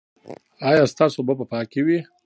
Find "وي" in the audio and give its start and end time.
1.85-1.99